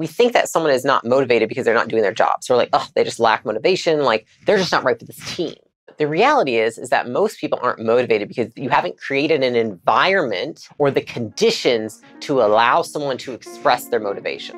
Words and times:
we 0.00 0.06
think 0.06 0.32
that 0.32 0.48
someone 0.48 0.72
is 0.72 0.82
not 0.82 1.04
motivated 1.04 1.46
because 1.46 1.66
they're 1.66 1.74
not 1.74 1.88
doing 1.88 2.00
their 2.02 2.14
job. 2.14 2.42
So 2.42 2.54
we're 2.54 2.58
like, 2.58 2.70
oh, 2.72 2.88
they 2.94 3.04
just 3.04 3.20
lack 3.20 3.44
motivation. 3.44 4.00
Like 4.00 4.26
they're 4.46 4.56
just 4.56 4.72
not 4.72 4.82
right 4.82 4.98
for 4.98 5.04
this 5.04 5.36
team. 5.36 5.54
The 5.98 6.08
reality 6.08 6.56
is, 6.56 6.78
is 6.78 6.88
that 6.88 7.10
most 7.10 7.38
people 7.38 7.58
aren't 7.60 7.80
motivated 7.80 8.26
because 8.26 8.50
you 8.56 8.70
haven't 8.70 8.96
created 8.96 9.42
an 9.42 9.56
environment 9.56 10.66
or 10.78 10.90
the 10.90 11.02
conditions 11.02 12.00
to 12.20 12.40
allow 12.40 12.80
someone 12.80 13.18
to 13.18 13.34
express 13.34 13.88
their 13.88 14.00
motivation. 14.00 14.56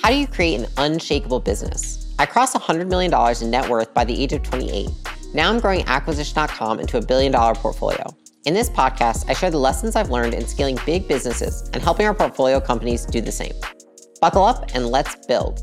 How 0.00 0.10
do 0.10 0.14
you 0.14 0.28
create 0.28 0.60
an 0.60 0.68
unshakable 0.76 1.40
business? 1.40 2.14
I 2.20 2.26
crossed 2.26 2.54
$100 2.54 2.86
million 2.86 3.12
in 3.42 3.50
net 3.50 3.68
worth 3.68 3.92
by 3.92 4.04
the 4.04 4.22
age 4.22 4.32
of 4.32 4.44
28. 4.44 4.88
Now 5.34 5.50
I'm 5.50 5.58
growing 5.58 5.82
acquisition.com 5.88 6.78
into 6.78 6.96
a 6.96 7.04
billion 7.04 7.32
dollar 7.32 7.56
portfolio. 7.56 8.06
In 8.44 8.52
this 8.52 8.68
podcast, 8.68 9.24
I 9.30 9.32
share 9.32 9.50
the 9.50 9.58
lessons 9.58 9.96
I've 9.96 10.10
learned 10.10 10.34
in 10.34 10.46
scaling 10.46 10.78
big 10.84 11.08
businesses 11.08 11.70
and 11.72 11.82
helping 11.82 12.04
our 12.04 12.12
portfolio 12.12 12.60
companies 12.60 13.06
do 13.06 13.22
the 13.22 13.32
same. 13.32 13.54
Buckle 14.20 14.44
up 14.44 14.70
and 14.74 14.88
let's 14.88 15.16
build. 15.24 15.60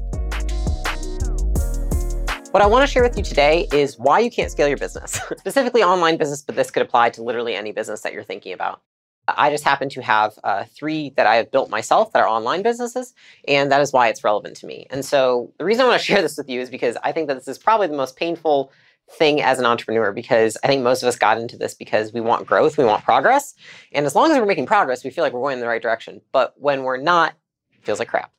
What 2.49 2.63
I 2.63 2.65
want 2.65 2.81
to 2.81 2.91
share 2.91 3.03
with 3.03 3.15
you 3.15 3.21
today 3.21 3.67
is 3.71 3.99
why 3.99 4.17
you 4.17 4.31
can't 4.31 4.49
scale 4.49 4.67
your 4.67 4.79
business, 4.79 5.11
specifically 5.37 5.83
online 5.83 6.17
business, 6.17 6.41
but 6.41 6.55
this 6.55 6.71
could 6.71 6.81
apply 6.81 7.11
to 7.11 7.21
literally 7.21 7.53
any 7.53 7.71
business 7.71 8.01
that 8.01 8.13
you're 8.13 8.23
thinking 8.23 8.51
about. 8.51 8.81
I 9.27 9.51
just 9.51 9.63
happen 9.63 9.87
to 9.89 10.01
have 10.01 10.33
uh, 10.43 10.63
three 10.75 11.13
that 11.17 11.27
I 11.27 11.35
have 11.35 11.51
built 11.51 11.69
myself 11.69 12.11
that 12.13 12.23
are 12.23 12.27
online 12.27 12.63
businesses, 12.63 13.13
and 13.47 13.71
that 13.71 13.81
is 13.81 13.93
why 13.93 14.07
it's 14.07 14.23
relevant 14.23 14.57
to 14.57 14.65
me. 14.65 14.87
And 14.89 15.05
so 15.05 15.53
the 15.59 15.65
reason 15.65 15.85
I 15.85 15.89
want 15.89 16.01
to 16.01 16.05
share 16.05 16.23
this 16.23 16.35
with 16.35 16.49
you 16.49 16.59
is 16.59 16.71
because 16.71 16.97
I 17.03 17.11
think 17.11 17.27
that 17.27 17.35
this 17.35 17.47
is 17.47 17.59
probably 17.59 17.85
the 17.85 17.95
most 17.95 18.15
painful 18.17 18.71
thing 19.11 19.41
as 19.41 19.59
an 19.59 19.65
entrepreneur 19.65 20.11
because 20.11 20.57
I 20.63 20.67
think 20.67 20.83
most 20.83 21.03
of 21.03 21.07
us 21.07 21.17
got 21.17 21.37
into 21.37 21.57
this 21.57 21.73
because 21.73 22.13
we 22.13 22.21
want 22.21 22.47
growth, 22.47 22.77
we 22.77 22.85
want 22.85 23.03
progress. 23.03 23.53
And 23.91 24.05
as 24.05 24.15
long 24.15 24.31
as 24.31 24.37
we're 24.37 24.45
making 24.45 24.65
progress, 24.65 25.03
we 25.03 25.09
feel 25.09 25.23
like 25.23 25.33
we're 25.33 25.41
going 25.41 25.55
in 25.55 25.59
the 25.59 25.67
right 25.67 25.81
direction. 25.81 26.21
But 26.31 26.53
when 26.57 26.83
we're 26.83 26.97
not, 26.97 27.33
it 27.73 27.85
feels 27.85 27.99
like 27.99 28.07
crap. 28.07 28.31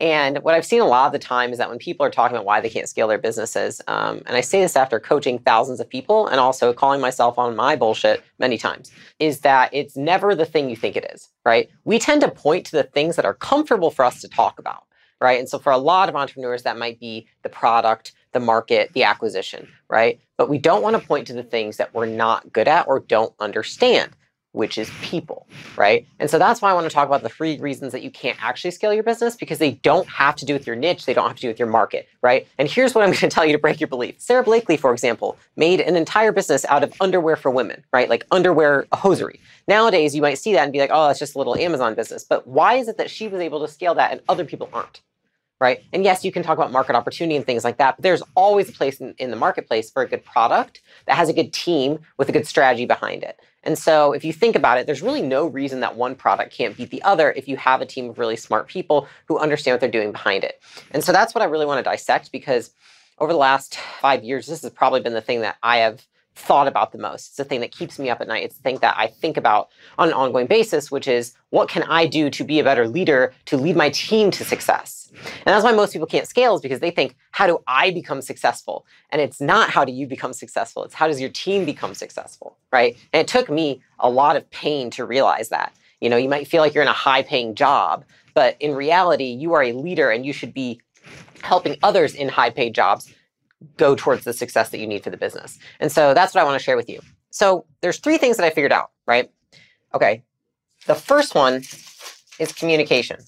And 0.00 0.38
what 0.38 0.54
I've 0.54 0.64
seen 0.64 0.80
a 0.80 0.86
lot 0.86 1.06
of 1.06 1.12
the 1.12 1.18
time 1.18 1.52
is 1.52 1.58
that 1.58 1.68
when 1.68 1.78
people 1.78 2.04
are 2.04 2.10
talking 2.10 2.36
about 2.36 2.44
why 2.44 2.60
they 2.60 2.68
can't 2.68 2.88
scale 2.88 3.08
their 3.08 3.18
businesses, 3.18 3.80
um, 3.88 4.22
and 4.26 4.36
I 4.36 4.40
say 4.40 4.60
this 4.60 4.76
after 4.76 5.00
coaching 5.00 5.38
thousands 5.38 5.80
of 5.80 5.88
people 5.88 6.26
and 6.26 6.38
also 6.38 6.72
calling 6.72 7.00
myself 7.00 7.38
on 7.38 7.56
my 7.56 7.76
bullshit 7.76 8.22
many 8.38 8.58
times, 8.58 8.90
is 9.18 9.40
that 9.40 9.70
it's 9.72 9.96
never 9.96 10.34
the 10.34 10.46
thing 10.46 10.70
you 10.70 10.76
think 10.76 10.96
it 10.96 11.10
is, 11.12 11.28
right? 11.44 11.68
We 11.84 11.98
tend 11.98 12.20
to 12.22 12.30
point 12.30 12.66
to 12.66 12.76
the 12.76 12.82
things 12.82 13.16
that 13.16 13.24
are 13.24 13.34
comfortable 13.34 13.90
for 13.90 14.04
us 14.04 14.20
to 14.20 14.28
talk 14.28 14.58
about 14.58 14.84
right? 15.20 15.38
And 15.38 15.48
so 15.48 15.58
for 15.58 15.70
a 15.70 15.78
lot 15.78 16.08
of 16.08 16.16
entrepreneurs, 16.16 16.62
that 16.62 16.78
might 16.78 16.98
be 16.98 17.28
the 17.42 17.48
product, 17.48 18.12
the 18.32 18.40
market, 18.40 18.92
the 18.94 19.04
acquisition, 19.04 19.68
right? 19.88 20.20
But 20.36 20.48
we 20.48 20.58
don't 20.58 20.82
want 20.82 21.00
to 21.00 21.06
point 21.06 21.26
to 21.28 21.32
the 21.32 21.42
things 21.42 21.76
that 21.78 21.94
we're 21.94 22.06
not 22.06 22.52
good 22.52 22.68
at 22.68 22.86
or 22.86 23.00
don't 23.00 23.34
understand, 23.40 24.12
which 24.52 24.78
is 24.78 24.90
people, 25.02 25.46
right? 25.76 26.06
And 26.18 26.30
so 26.30 26.38
that's 26.38 26.62
why 26.62 26.70
I 26.70 26.74
want 26.74 26.84
to 26.84 26.90
talk 26.94 27.06
about 27.06 27.22
the 27.22 27.28
three 27.28 27.58
reasons 27.58 27.92
that 27.92 28.02
you 28.02 28.10
can't 28.10 28.42
actually 28.42 28.70
scale 28.70 28.94
your 28.94 29.02
business 29.02 29.36
because 29.36 29.58
they 29.58 29.72
don't 29.72 30.08
have 30.08 30.36
to 30.36 30.44
do 30.44 30.52
with 30.54 30.66
your 30.66 30.76
niche, 30.76 31.06
they 31.06 31.14
don't 31.14 31.26
have 31.26 31.36
to 31.36 31.42
do 31.42 31.48
with 31.48 31.58
your 31.58 31.68
market, 31.68 32.08
right? 32.22 32.46
And 32.58 32.68
here's 32.68 32.94
what 32.94 33.02
I'm 33.02 33.10
going 33.10 33.20
to 33.20 33.28
tell 33.28 33.44
you 33.44 33.52
to 33.52 33.58
break 33.58 33.80
your 33.80 33.88
belief. 33.88 34.16
Sara 34.18 34.42
Blakely, 34.42 34.76
for 34.76 34.92
example, 34.92 35.36
made 35.56 35.80
an 35.80 35.96
entire 35.96 36.32
business 36.32 36.64
out 36.66 36.84
of 36.84 36.94
underwear 37.00 37.36
for 37.36 37.50
women, 37.50 37.84
right? 37.92 38.08
Like 38.08 38.24
underwear 38.30 38.86
hosiery. 38.92 39.40
Nowadays, 39.68 40.14
you 40.14 40.22
might 40.22 40.38
see 40.38 40.52
that 40.54 40.64
and 40.64 40.72
be 40.72 40.80
like, 40.80 40.90
oh, 40.92 41.08
that's 41.08 41.18
just 41.18 41.34
a 41.34 41.38
little 41.38 41.56
Amazon 41.56 41.94
business. 41.94 42.24
But 42.24 42.46
why 42.46 42.74
is 42.74 42.88
it 42.88 42.96
that 42.98 43.10
she 43.10 43.28
was 43.28 43.40
able 43.40 43.60
to 43.60 43.68
scale 43.68 43.94
that 43.96 44.12
and 44.12 44.20
other 44.28 44.44
people 44.44 44.68
aren't? 44.72 45.00
Right? 45.60 45.84
And 45.92 46.02
yes, 46.02 46.24
you 46.24 46.32
can 46.32 46.42
talk 46.42 46.56
about 46.56 46.72
market 46.72 46.96
opportunity 46.96 47.36
and 47.36 47.44
things 47.44 47.64
like 47.64 47.76
that, 47.76 47.96
but 47.96 48.02
there's 48.02 48.22
always 48.34 48.68
a 48.68 48.72
place 48.72 49.00
in, 49.00 49.14
in, 49.18 49.30
the 49.30 49.36
marketplace 49.36 49.90
for 49.90 50.02
a 50.02 50.08
good 50.08 50.24
product 50.24 50.80
that 51.06 51.16
has 51.16 51.28
a 51.28 51.34
good 51.34 51.52
team 51.52 51.98
with 52.16 52.28
a 52.30 52.32
good 52.32 52.46
strategy 52.46 52.86
behind 52.86 53.22
it. 53.22 53.38
And 53.62 53.78
so 53.78 54.12
if 54.12 54.24
you 54.24 54.32
think 54.32 54.56
about 54.56 54.78
it, 54.78 54.86
there's 54.86 55.02
really 55.02 55.20
no 55.20 55.46
reason 55.46 55.80
that 55.80 55.96
one 55.96 56.14
product 56.14 56.52
can't 56.52 56.76
beat 56.76 56.90
the 56.90 57.02
other 57.02 57.30
if 57.32 57.46
you 57.46 57.58
have 57.58 57.82
a 57.82 57.86
team 57.86 58.08
of 58.08 58.18
really 58.18 58.36
smart 58.36 58.68
people 58.68 59.06
who 59.26 59.38
understand 59.38 59.74
what 59.74 59.80
they're 59.80 59.90
doing 59.90 60.12
behind 60.12 60.44
it. 60.44 60.62
And 60.92 61.04
so 61.04 61.12
that's 61.12 61.34
what 61.34 61.42
I 61.42 61.46
really 61.46 61.66
want 61.66 61.78
to 61.78 61.88
dissect 61.88 62.32
because 62.32 62.70
over 63.18 63.32
the 63.32 63.38
last 63.38 63.76
five 64.00 64.24
years, 64.24 64.46
this 64.46 64.62
has 64.62 64.70
probably 64.70 65.00
been 65.00 65.12
the 65.12 65.20
thing 65.20 65.42
that 65.42 65.58
I 65.62 65.78
have 65.78 66.06
thought 66.34 66.66
about 66.66 66.92
the 66.92 66.98
most. 66.98 67.28
It's 67.28 67.36
the 67.36 67.44
thing 67.44 67.60
that 67.60 67.72
keeps 67.72 67.98
me 67.98 68.08
up 68.08 68.20
at 68.20 68.28
night. 68.28 68.44
It's 68.44 68.56
the 68.56 68.62
thing 68.62 68.78
that 68.78 68.94
I 68.96 69.08
think 69.08 69.36
about 69.36 69.68
on 69.98 70.08
an 70.08 70.14
ongoing 70.14 70.46
basis, 70.46 70.90
which 70.90 71.08
is 71.08 71.34
what 71.50 71.68
can 71.68 71.82
I 71.84 72.06
do 72.06 72.30
to 72.30 72.44
be 72.44 72.60
a 72.60 72.64
better 72.64 72.88
leader 72.88 73.32
to 73.46 73.56
lead 73.56 73.76
my 73.76 73.90
team 73.90 74.30
to 74.32 74.44
success? 74.44 75.10
And 75.12 75.46
that's 75.46 75.64
why 75.64 75.72
most 75.72 75.92
people 75.92 76.06
can't 76.06 76.26
scale 76.26 76.54
is 76.54 76.60
because 76.60 76.80
they 76.80 76.90
think, 76.90 77.16
how 77.32 77.46
do 77.46 77.62
I 77.66 77.90
become 77.90 78.22
successful? 78.22 78.86
And 79.10 79.20
it's 79.20 79.40
not 79.40 79.70
how 79.70 79.84
do 79.84 79.92
you 79.92 80.06
become 80.06 80.32
successful? 80.32 80.84
It's 80.84 80.94
how 80.94 81.08
does 81.08 81.20
your 81.20 81.30
team 81.30 81.64
become 81.64 81.94
successful, 81.94 82.56
right? 82.72 82.96
And 83.12 83.20
it 83.20 83.28
took 83.28 83.50
me 83.50 83.82
a 83.98 84.08
lot 84.08 84.36
of 84.36 84.48
pain 84.50 84.90
to 84.90 85.04
realize 85.04 85.48
that. 85.48 85.74
You 86.00 86.08
know, 86.08 86.16
you 86.16 86.28
might 86.28 86.48
feel 86.48 86.62
like 86.62 86.74
you're 86.74 86.82
in 86.82 86.88
a 86.88 86.92
high 86.92 87.22
paying 87.22 87.54
job, 87.54 88.04
but 88.34 88.56
in 88.60 88.74
reality, 88.74 89.24
you 89.24 89.52
are 89.52 89.62
a 89.62 89.72
leader 89.72 90.10
and 90.10 90.24
you 90.24 90.32
should 90.32 90.54
be 90.54 90.80
helping 91.42 91.76
others 91.82 92.14
in 92.14 92.28
high 92.28 92.50
paid 92.50 92.74
jobs 92.74 93.12
go 93.76 93.94
towards 93.94 94.24
the 94.24 94.32
success 94.32 94.70
that 94.70 94.78
you 94.78 94.86
need 94.86 95.04
for 95.04 95.10
the 95.10 95.16
business. 95.16 95.58
And 95.80 95.90
so 95.90 96.14
that's 96.14 96.34
what 96.34 96.40
I 96.40 96.44
want 96.44 96.58
to 96.58 96.64
share 96.64 96.76
with 96.76 96.88
you. 96.88 97.00
So 97.30 97.64
there's 97.80 97.98
three 97.98 98.18
things 98.18 98.36
that 98.36 98.44
I 98.44 98.50
figured 98.50 98.72
out, 98.72 98.90
right? 99.06 99.30
Okay. 99.94 100.22
The 100.86 100.94
first 100.94 101.34
one 101.34 101.62
is 102.38 102.52
communication, 102.52 103.18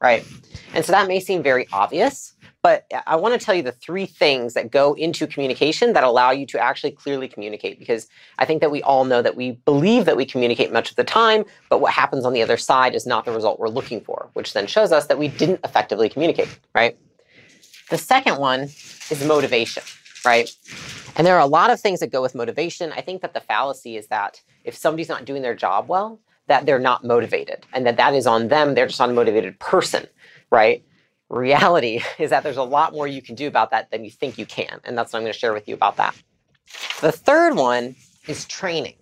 right? 0.00 0.26
And 0.74 0.84
so 0.84 0.92
that 0.92 1.08
may 1.08 1.20
seem 1.20 1.42
very 1.42 1.66
obvious, 1.72 2.34
but 2.62 2.86
I 3.06 3.16
want 3.16 3.38
to 3.38 3.44
tell 3.44 3.54
you 3.54 3.62
the 3.62 3.72
three 3.72 4.04
things 4.04 4.54
that 4.54 4.70
go 4.70 4.92
into 4.94 5.26
communication 5.26 5.94
that 5.94 6.04
allow 6.04 6.32
you 6.32 6.44
to 6.46 6.58
actually 6.58 6.90
clearly 6.90 7.28
communicate 7.28 7.78
because 7.78 8.08
I 8.38 8.44
think 8.44 8.60
that 8.60 8.70
we 8.70 8.82
all 8.82 9.04
know 9.04 9.22
that 9.22 9.36
we 9.36 9.52
believe 9.64 10.04
that 10.04 10.16
we 10.16 10.26
communicate 10.26 10.72
much 10.72 10.90
of 10.90 10.96
the 10.96 11.04
time, 11.04 11.44
but 11.70 11.80
what 11.80 11.92
happens 11.92 12.24
on 12.24 12.32
the 12.32 12.42
other 12.42 12.56
side 12.56 12.94
is 12.94 13.06
not 13.06 13.24
the 13.24 13.32
result 13.32 13.58
we're 13.58 13.68
looking 13.68 14.00
for, 14.00 14.28
which 14.34 14.52
then 14.52 14.66
shows 14.66 14.92
us 14.92 15.06
that 15.06 15.18
we 15.18 15.28
didn't 15.28 15.60
effectively 15.64 16.08
communicate, 16.08 16.58
right? 16.74 16.98
The 17.90 17.98
second 17.98 18.38
one 18.38 18.62
is 18.62 19.24
motivation, 19.24 19.82
right? 20.24 20.50
And 21.16 21.26
there 21.26 21.36
are 21.36 21.40
a 21.40 21.46
lot 21.46 21.70
of 21.70 21.80
things 21.80 22.00
that 22.00 22.12
go 22.12 22.22
with 22.22 22.34
motivation. 22.34 22.92
I 22.92 23.00
think 23.00 23.22
that 23.22 23.34
the 23.34 23.40
fallacy 23.40 23.96
is 23.96 24.08
that 24.08 24.40
if 24.64 24.76
somebody's 24.76 25.08
not 25.08 25.24
doing 25.24 25.42
their 25.42 25.54
job 25.54 25.88
well, 25.88 26.20
that 26.48 26.66
they're 26.66 26.78
not 26.78 27.04
motivated 27.04 27.64
and 27.72 27.86
that 27.86 27.96
that 27.96 28.14
is 28.14 28.26
on 28.26 28.48
them. 28.48 28.74
They're 28.74 28.86
just 28.86 28.98
not 28.98 29.10
a 29.10 29.12
motivated 29.12 29.58
person, 29.60 30.06
right? 30.50 30.84
Reality 31.28 32.02
is 32.18 32.30
that 32.30 32.42
there's 32.42 32.56
a 32.56 32.62
lot 32.62 32.92
more 32.92 33.06
you 33.06 33.22
can 33.22 33.34
do 33.34 33.46
about 33.46 33.70
that 33.70 33.90
than 33.90 34.04
you 34.04 34.10
think 34.10 34.36
you 34.36 34.46
can. 34.46 34.80
And 34.84 34.98
that's 34.98 35.12
what 35.12 35.18
I'm 35.18 35.24
going 35.24 35.32
to 35.32 35.38
share 35.38 35.52
with 35.52 35.68
you 35.68 35.74
about 35.74 35.96
that. 35.96 36.14
The 37.00 37.12
third 37.12 37.54
one 37.54 37.94
is 38.26 38.44
training, 38.46 38.94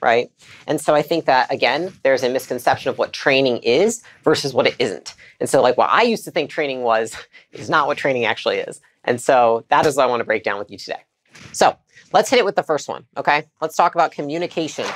right? 0.00 0.30
And 0.66 0.80
so 0.80 0.94
I 0.94 1.02
think 1.02 1.24
that, 1.24 1.52
again, 1.52 1.92
there's 2.02 2.22
a 2.22 2.28
misconception 2.28 2.90
of 2.90 2.98
what 2.98 3.12
training 3.12 3.58
is 3.58 4.02
versus 4.24 4.54
what 4.54 4.66
it 4.66 4.76
isn't. 4.78 5.14
And 5.40 5.48
so, 5.48 5.62
like, 5.62 5.76
what 5.76 5.90
I 5.90 6.02
used 6.02 6.24
to 6.24 6.30
think 6.30 6.50
training 6.50 6.82
was 6.82 7.16
is 7.52 7.70
not 7.70 7.86
what 7.86 7.98
training 7.98 8.24
actually 8.24 8.58
is. 8.58 8.80
And 9.04 9.20
so 9.20 9.64
that 9.68 9.86
is 9.86 9.96
what 9.96 10.04
I 10.04 10.06
want 10.06 10.20
to 10.20 10.24
break 10.24 10.42
down 10.42 10.58
with 10.58 10.70
you 10.70 10.78
today. 10.78 11.00
So 11.52 11.76
let's 12.12 12.30
hit 12.30 12.38
it 12.38 12.44
with 12.44 12.56
the 12.56 12.62
first 12.62 12.88
one, 12.88 13.04
okay? 13.16 13.44
Let's 13.60 13.76
talk 13.76 13.94
about 13.94 14.10
communication. 14.10 14.86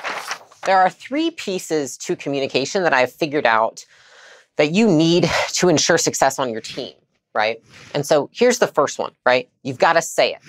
There 0.67 0.79
are 0.79 0.91
three 0.91 1.31
pieces 1.31 1.97
to 1.99 2.17
communication 2.17 2.83
that 2.83 2.93
I've 2.93 3.13
figured 3.13 3.47
out 3.47 3.85
that 4.57 4.73
you 4.73 4.87
need 4.87 5.31
to 5.55 5.69
ensure 5.69 5.97
success 5.97 6.39
on 6.39 6.51
your 6.51 6.61
team, 6.61 6.93
right? 7.35 7.63
And 7.95 8.05
so 8.05 8.29
here's 8.33 8.59
the 8.59 8.67
first 8.67 8.99
one, 8.99 9.13
right? 9.25 9.49
You've 9.63 9.79
got 9.79 9.95
to 9.95 10.03
say 10.03 10.33
it. 10.33 10.41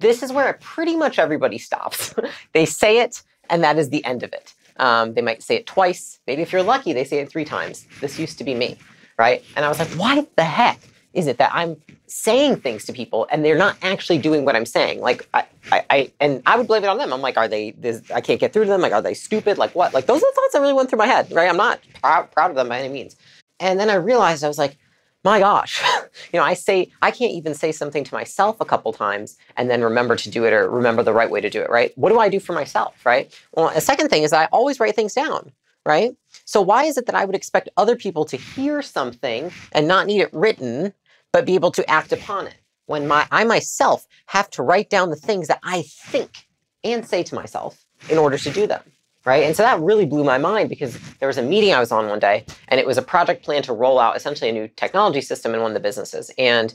This 0.00 0.22
is 0.22 0.32
where 0.32 0.58
pretty 0.60 0.96
much 0.96 1.18
everybody 1.18 1.56
stops. 1.58 2.14
they 2.52 2.66
say 2.66 2.98
it, 2.98 3.22
and 3.50 3.62
that 3.64 3.78
is 3.78 3.90
the 3.90 4.04
end 4.04 4.22
of 4.22 4.32
it. 4.32 4.54
Um, 4.76 5.14
they 5.14 5.22
might 5.22 5.42
say 5.42 5.56
it 5.56 5.66
twice. 5.66 6.18
Maybe 6.26 6.42
if 6.42 6.52
you're 6.52 6.62
lucky, 6.62 6.92
they 6.92 7.04
say 7.04 7.18
it 7.18 7.30
three 7.30 7.44
times. 7.44 7.86
This 8.00 8.18
used 8.18 8.38
to 8.38 8.44
be 8.44 8.54
me 8.54 8.78
right? 9.18 9.44
And 9.56 9.64
I 9.64 9.68
was 9.68 9.78
like, 9.78 9.88
why 9.90 10.26
the 10.36 10.44
heck 10.44 10.80
is 11.12 11.26
it 11.26 11.38
that 11.38 11.50
I'm 11.54 11.76
saying 12.06 12.56
things 12.56 12.84
to 12.86 12.92
people 12.92 13.26
and 13.30 13.44
they're 13.44 13.58
not 13.58 13.76
actually 13.82 14.18
doing 14.18 14.44
what 14.44 14.56
I'm 14.56 14.66
saying? 14.66 15.00
Like, 15.00 15.28
I, 15.32 15.44
I, 15.70 15.84
I 15.90 16.12
and 16.20 16.42
I 16.46 16.56
would 16.56 16.66
blame 16.66 16.82
it 16.84 16.88
on 16.88 16.98
them. 16.98 17.12
I'm 17.12 17.20
like, 17.20 17.36
are 17.36 17.48
they? 17.48 17.70
This, 17.72 18.10
I 18.10 18.20
can't 18.20 18.40
get 18.40 18.52
through 18.52 18.64
to 18.64 18.70
them. 18.70 18.80
Like, 18.80 18.92
are 18.92 19.02
they 19.02 19.14
stupid? 19.14 19.58
Like, 19.58 19.74
what? 19.74 19.94
Like, 19.94 20.06
those 20.06 20.18
are 20.18 20.30
the 20.30 20.32
thoughts 20.34 20.52
that 20.54 20.60
really 20.60 20.72
went 20.72 20.90
through 20.90 20.98
my 20.98 21.06
head, 21.06 21.30
right? 21.32 21.48
I'm 21.48 21.56
not 21.56 21.80
proud, 22.02 22.32
proud 22.32 22.50
of 22.50 22.56
them 22.56 22.68
by 22.68 22.80
any 22.80 22.92
means. 22.92 23.16
And 23.60 23.78
then 23.78 23.90
I 23.90 23.94
realized 23.94 24.42
I 24.42 24.48
was 24.48 24.58
like, 24.58 24.76
my 25.24 25.38
gosh, 25.38 25.82
you 26.32 26.38
know, 26.38 26.44
I 26.44 26.54
say 26.54 26.90
I 27.02 27.10
can't 27.10 27.32
even 27.32 27.54
say 27.54 27.72
something 27.72 28.04
to 28.04 28.14
myself 28.14 28.60
a 28.60 28.64
couple 28.64 28.92
times 28.92 29.36
and 29.56 29.70
then 29.70 29.82
remember 29.82 30.16
to 30.16 30.30
do 30.30 30.44
it 30.44 30.52
or 30.52 30.70
remember 30.70 31.02
the 31.02 31.12
right 31.12 31.30
way 31.30 31.40
to 31.40 31.50
do 31.50 31.60
it, 31.60 31.70
right? 31.70 31.92
What 31.96 32.10
do 32.10 32.18
I 32.18 32.28
do 32.28 32.38
for 32.40 32.52
myself, 32.52 33.04
right? 33.04 33.32
Well, 33.52 33.68
a 33.68 33.80
second 33.80 34.08
thing 34.08 34.22
is 34.22 34.32
I 34.32 34.46
always 34.46 34.78
write 34.78 34.94
things 34.94 35.14
down 35.14 35.52
right? 35.86 36.16
So 36.44 36.60
why 36.60 36.84
is 36.84 36.96
it 36.96 37.06
that 37.06 37.14
I 37.14 37.24
would 37.24 37.36
expect 37.36 37.68
other 37.76 37.96
people 37.96 38.24
to 38.26 38.36
hear 38.36 38.82
something 38.82 39.52
and 39.72 39.86
not 39.86 40.06
need 40.06 40.20
it 40.20 40.32
written, 40.32 40.92
but 41.32 41.46
be 41.46 41.54
able 41.54 41.70
to 41.72 41.88
act 41.90 42.12
upon 42.12 42.46
it? 42.46 42.56
When 42.86 43.06
my 43.06 43.26
I 43.30 43.44
myself 43.44 44.06
have 44.26 44.50
to 44.50 44.62
write 44.62 44.90
down 44.90 45.10
the 45.10 45.16
things 45.16 45.48
that 45.48 45.60
I 45.62 45.82
think 45.82 46.46
and 46.82 47.06
say 47.06 47.22
to 47.22 47.34
myself 47.34 47.84
in 48.10 48.18
order 48.18 48.36
to 48.36 48.50
do 48.50 48.66
them. 48.66 48.82
Right. 49.24 49.44
And 49.44 49.56
so 49.56 49.62
that 49.62 49.80
really 49.80 50.04
blew 50.04 50.22
my 50.22 50.36
mind 50.36 50.68
because 50.68 50.98
there 51.18 51.26
was 51.26 51.38
a 51.38 51.42
meeting 51.42 51.72
I 51.72 51.80
was 51.80 51.90
on 51.90 52.08
one 52.08 52.18
day 52.18 52.44
and 52.68 52.78
it 52.78 52.86
was 52.86 52.98
a 52.98 53.02
project 53.02 53.42
plan 53.42 53.62
to 53.62 53.72
roll 53.72 53.98
out 53.98 54.16
essentially 54.16 54.50
a 54.50 54.52
new 54.52 54.68
technology 54.68 55.22
system 55.22 55.54
in 55.54 55.62
one 55.62 55.70
of 55.70 55.74
the 55.74 55.80
businesses. 55.80 56.30
And 56.36 56.74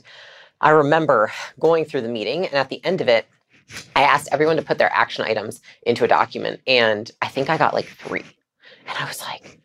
I 0.60 0.70
remember 0.70 1.32
going 1.60 1.84
through 1.84 2.00
the 2.00 2.08
meeting 2.08 2.46
and 2.46 2.54
at 2.54 2.68
the 2.68 2.84
end 2.84 3.00
of 3.00 3.08
it, 3.08 3.28
I 3.94 4.02
asked 4.02 4.28
everyone 4.32 4.56
to 4.56 4.62
put 4.62 4.78
their 4.78 4.92
action 4.92 5.24
items 5.24 5.60
into 5.82 6.04
a 6.04 6.08
document. 6.08 6.60
And 6.66 7.08
I 7.22 7.28
think 7.28 7.50
I 7.50 7.56
got 7.56 7.72
like 7.72 7.86
three. 7.86 8.24
And 8.88 8.98
I 8.98 9.06
was 9.06 9.20
like, 9.20 9.60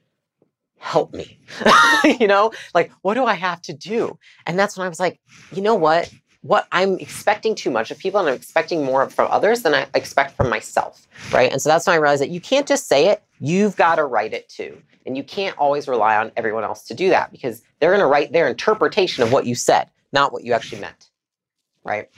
help 0.78 1.14
me. 1.14 1.40
you 2.20 2.28
know, 2.28 2.52
like, 2.76 2.92
what 3.02 3.16
do 3.16 3.26
I 3.26 3.34
have 3.34 3.62
to 3.64 3.74
do? 3.74 4.20
And 4.46 4.60
that's 4.60 4.78
when 4.78 4.86
I 4.86 4.90
was 4.90 5.00
like, 5.00 5.20
you 5.52 5.64
know 5.64 5.76
what? 5.76 6.14
What 6.46 6.68
I'm 6.72 7.00
expecting 7.00 7.56
too 7.56 7.72
much 7.72 7.90
of 7.90 7.98
people 7.98 8.20
and 8.20 8.30
I'm 8.30 8.36
expecting 8.36 8.84
more 8.84 9.10
from 9.10 9.32
others 9.32 9.64
than 9.64 9.74
I 9.74 9.88
expect 9.96 10.38
from 10.38 10.48
myself. 10.48 11.08
Right. 11.34 11.52
And 11.52 11.60
so 11.60 11.70
that's 11.70 11.88
when 11.88 11.96
I 11.96 11.98
realized 11.98 12.22
that 12.22 12.30
you 12.30 12.40
can't 12.40 12.68
just 12.68 12.88
say 12.88 13.08
it, 13.08 13.24
you've 13.40 13.76
got 13.76 13.96
to 13.96 14.06
write 14.06 14.32
it 14.32 14.48
too. 14.48 14.80
And 15.08 15.18
you 15.18 15.24
can't 15.24 15.58
always 15.58 15.88
rely 15.88 16.16
on 16.16 16.32
everyone 16.38 16.64
else 16.64 16.84
to 16.84 16.94
do 16.94 17.10
that 17.10 17.32
because 17.32 17.64
they're 17.80 17.90
going 17.90 18.00
to 18.00 18.06
write 18.06 18.32
their 18.32 18.48
interpretation 18.48 19.24
of 19.24 19.32
what 19.32 19.48
you 19.48 19.56
said, 19.56 19.90
not 20.14 20.32
what 20.32 20.44
you 20.44 20.54
actually 20.54 20.82
meant. 20.82 21.10
Right. 21.84 22.10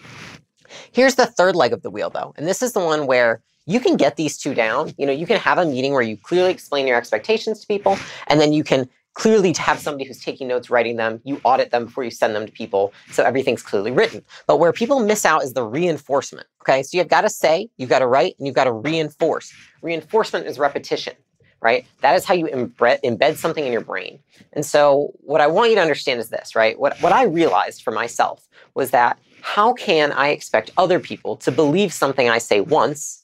Here's 0.91 1.15
the 1.15 1.25
third 1.25 1.55
leg 1.55 1.71
of 1.71 1.81
the 1.81 1.89
wheel, 1.89 2.09
though. 2.09 2.33
And 2.35 2.45
this 2.45 2.61
is 2.61 2.73
the 2.73 2.81
one 2.81 3.07
where 3.07 3.41
you 3.65 3.79
can 3.79 3.95
get 3.95 4.17
these 4.17 4.37
two 4.37 4.53
down. 4.53 4.93
You 4.97 5.05
know, 5.05 5.13
you 5.13 5.25
can 5.25 5.39
have 5.39 5.57
a 5.57 5.65
meeting 5.65 5.93
where 5.93 6.01
you 6.01 6.17
clearly 6.17 6.51
explain 6.51 6.85
your 6.85 6.97
expectations 6.97 7.61
to 7.61 7.67
people, 7.67 7.97
and 8.27 8.41
then 8.41 8.51
you 8.51 8.65
can 8.65 8.89
clearly 9.17 9.51
to 9.53 9.61
have 9.61 9.79
somebody 9.79 10.05
who's 10.05 10.19
taking 10.19 10.47
notes, 10.47 10.69
writing 10.69 10.95
them, 10.95 11.19
you 11.23 11.41
audit 11.43 11.71
them 11.71 11.85
before 11.85 12.03
you 12.03 12.11
send 12.11 12.35
them 12.35 12.45
to 12.45 12.51
people, 12.51 12.93
so 13.11 13.23
everything's 13.23 13.63
clearly 13.63 13.91
written. 13.91 14.23
But 14.45 14.57
where 14.57 14.71
people 14.71 14.99
miss 14.99 15.25
out 15.25 15.43
is 15.43 15.53
the 15.53 15.63
reinforcement. 15.63 16.47
Okay, 16.61 16.83
so 16.83 16.97
you've 16.97 17.07
got 17.07 17.21
to 17.21 17.29
say, 17.29 17.69
you've 17.77 17.89
got 17.89 17.99
to 17.99 18.07
write, 18.07 18.35
and 18.37 18.45
you've 18.45 18.55
got 18.55 18.65
to 18.65 18.71
reinforce. 18.71 19.51
Reinforcement 19.81 20.45
is 20.45 20.59
repetition, 20.59 21.13
right? 21.61 21.85
That 22.01 22.15
is 22.15 22.25
how 22.25 22.35
you 22.35 22.45
embed, 22.45 23.01
embed 23.03 23.37
something 23.37 23.65
in 23.65 23.71
your 23.71 23.81
brain. 23.81 24.19
And 24.53 24.65
so 24.65 25.11
what 25.21 25.41
I 25.41 25.47
want 25.47 25.69
you 25.69 25.75
to 25.75 25.81
understand 25.81 26.19
is 26.19 26.29
this, 26.29 26.55
right? 26.55 26.79
What, 26.79 26.97
what 27.01 27.11
I 27.11 27.23
realized 27.23 27.81
for 27.81 27.91
myself 27.91 28.47
was 28.75 28.91
that 28.91 29.17
how 29.41 29.73
can 29.73 30.11
I 30.11 30.29
expect 30.29 30.71
other 30.77 30.99
people 30.99 31.37
to 31.37 31.51
believe 31.51 31.93
something 31.93 32.29
I 32.29 32.37
say 32.37 32.61
once 32.61 33.23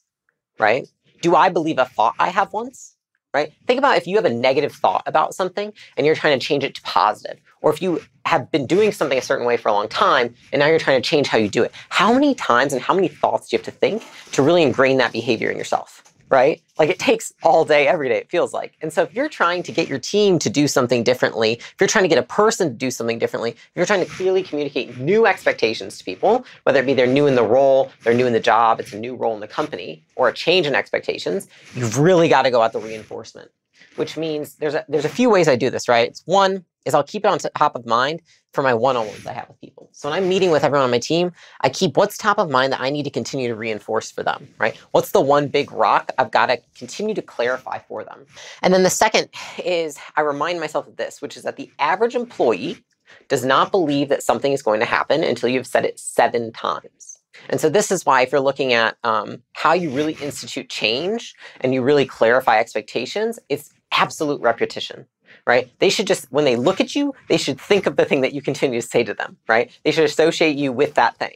right? 0.60 0.88
Do 1.22 1.36
I 1.36 1.50
believe 1.50 1.78
a 1.78 1.86
thought 1.86 2.16
I 2.20 2.30
have 2.30 2.54
once? 2.54 2.93
Right? 3.34 3.52
Think 3.66 3.80
about 3.80 3.98
if 3.98 4.06
you 4.06 4.16
have 4.18 4.26
a 4.26 4.30
negative 4.30 4.74
thought 4.74 5.04
about 5.08 5.34
something 5.34 5.74
and 5.98 6.06
you're 6.06 6.16
trying 6.16 6.40
to 6.40 6.46
change 6.46 6.64
it 6.64 6.76
to 6.76 6.82
positive, 6.84 7.40
or 7.62 7.74
if 7.74 7.82
you 7.82 8.00
have 8.26 8.52
been 8.52 8.68
doing 8.68 8.92
something 8.92 9.18
a 9.18 9.22
certain 9.22 9.46
way 9.46 9.58
for 9.58 9.70
a 9.70 9.74
long 9.74 9.88
time 9.88 10.36
and 10.52 10.60
now 10.60 10.68
you're 10.68 10.80
trying 10.80 11.02
to 11.02 11.08
change 11.08 11.28
how 11.28 11.38
you 11.40 11.50
do 11.50 11.64
it. 11.64 11.72
How 11.90 12.14
many 12.14 12.36
times 12.36 12.74
and 12.74 12.82
how 12.82 12.94
many 12.94 13.08
thoughts 13.08 13.50
do 13.50 13.56
you 13.56 13.60
have 13.60 13.66
to 13.66 13.72
think 13.72 14.04
to 14.34 14.44
really 14.44 14.62
ingrain 14.62 14.98
that 14.98 15.12
behavior 15.12 15.50
in 15.50 15.58
yourself? 15.58 16.13
Right? 16.30 16.62
Like 16.80 16.90
it 16.90 17.00
takes 17.00 17.32
all 17.44 17.66
day, 17.66 17.88
every 17.88 18.10
day, 18.10 18.18
it 18.18 18.30
feels 18.30 18.54
like. 18.54 18.76
And 18.82 18.92
so 18.92 19.04
if 19.04 19.14
you're 19.14 19.30
trying 19.30 19.64
to 19.64 19.72
get 19.72 19.88
your 19.88 20.00
team 20.00 20.40
to 20.40 20.50
do 20.50 20.68
something 20.68 21.04
differently, 21.04 21.54
if 21.54 21.76
you're 21.80 21.88
trying 21.88 22.06
to 22.06 22.10
get 22.10 22.18
a 22.18 22.24
person 22.24 22.70
to 22.70 22.74
do 22.74 22.90
something 22.90 23.20
differently, 23.20 23.52
if 23.52 23.72
you're 23.76 23.86
trying 23.86 24.04
to 24.04 24.10
clearly 24.10 24.42
communicate 24.42 24.98
new 24.98 25.26
expectations 25.26 25.98
to 26.00 26.04
people, 26.04 26.46
whether 26.64 26.80
it 26.80 26.86
be 26.86 26.94
they're 26.94 27.08
new 27.08 27.28
in 27.28 27.36
the 27.36 27.44
role, 27.44 27.92
they're 28.04 28.14
new 28.14 28.26
in 28.26 28.34
the 28.34 28.40
job, 28.40 28.80
it's 28.80 28.94
a 28.94 29.00
new 29.00 29.16
role 29.16 29.36
in 29.36 29.42
the 29.42 29.48
company, 29.48 30.04
or 30.16 30.28
a 30.30 30.34
change 30.34 30.66
in 30.66 30.76
expectations, 30.76 31.48
you've 31.76 32.00
really 32.00 32.28
got 32.28 32.44
to 32.44 32.52
go 32.52 32.62
out 32.62 32.74
the 32.74 32.80
reinforcement. 32.80 33.52
Which 33.96 34.18
means 34.18 34.56
there's 34.56 34.74
a, 34.74 34.84
there's 34.90 35.06
a 35.06 35.10
few 35.10 35.30
ways 35.30 35.48
I 35.48 35.56
do 35.56 35.70
this, 35.70 35.88
right? 35.88 36.08
It's 36.08 36.24
one, 36.26 36.66
is 36.86 36.96
I'll 36.96 37.04
keep 37.04 37.26
it 37.26 37.28
on 37.28 37.38
top 37.38 37.76
of 37.76 37.86
mind 37.86 38.22
for 38.54 38.62
my 38.62 38.74
one-on-ones 38.74 39.26
I 39.26 39.34
have 39.34 39.50
with 39.50 39.60
people. 39.60 39.90
So 39.92 40.10
when 40.10 40.18
I'm 40.18 40.30
meeting 40.30 40.52
with 40.52 40.64
everyone 40.64 40.86
on 40.86 40.92
my 40.92 41.00
team, 41.00 41.32
I 41.62 41.70
keep 41.70 41.98
what's 41.98 42.18
top 42.18 42.38
of 42.38 42.50
mind 42.50 42.72
that 42.72 42.82
I 42.82 42.90
need 42.90 43.04
to 43.04 43.10
continue 43.10 43.48
to 43.48 43.56
reinforce 43.56 44.12
for 44.12 44.24
them, 44.24 44.48
right? 44.60 44.78
What's 44.92 45.12
the 45.12 45.22
one 45.22 45.48
big 45.48 45.72
rock 45.72 46.12
I've 46.18 46.32
got 46.32 46.48
to 46.48 46.62
continue 46.76 47.16
to 47.16 47.22
clarify 47.22 47.80
for 47.80 48.04
them? 48.04 48.26
And 48.62 48.74
then 48.74 48.84
the 48.84 48.90
second 48.90 49.30
is 49.64 49.98
I 50.16 50.22
remind 50.22 50.60
myself 50.60 50.88
of 50.88 50.98
this, 50.98 51.22
which 51.22 51.36
is 51.36 51.44
that 51.44 51.58
the 51.58 51.72
average 51.80 52.16
employee 52.16 52.78
does 53.28 53.44
not 53.44 53.72
believe 53.72 54.10
that 54.10 54.24
something 54.24 54.54
is 54.54 54.62
going 54.62 54.80
to 54.80 54.86
happen 54.86 55.24
until 55.24 55.50
you've 55.50 55.68
said 55.68 55.86
it 55.86 56.00
seven 56.00 56.52
times. 56.52 57.20
And 57.50 57.60
so 57.60 57.70
this 57.70 57.92
is 57.92 58.06
why 58.06 58.22
if 58.22 58.32
you're 58.32 58.42
looking 58.42 58.74
at 58.74 58.98
um, 59.04 59.42
how 59.54 59.74
you 59.74 59.90
really 59.90 60.14
institute 60.14 60.70
change 60.70 61.34
and 61.62 61.74
you 61.74 61.82
really 61.82 62.06
clarify 62.06 62.60
expectations, 62.60 63.40
it's 63.50 63.72
absolute 63.92 64.42
repetition 64.42 65.06
right? 65.46 65.72
They 65.80 65.90
should 65.90 66.08
just, 66.08 66.32
when 66.32 66.46
they 66.46 66.56
look 66.56 66.80
at 66.80 66.96
you, 66.96 67.14
they 67.30 67.38
should 67.38 67.60
think 67.60 67.86
of 67.86 67.96
the 67.96 68.06
thing 68.06 68.22
that 68.22 68.34
you 68.34 68.42
continue 68.42 68.80
to 68.80 68.88
say 68.88 69.04
to 69.04 69.14
them, 69.14 69.38
right? 69.48 69.72
They 69.84 69.92
should 69.92 70.06
associate 70.06 70.56
you 70.56 70.72
with 70.72 70.94
that 70.96 71.18
thing. 71.18 71.36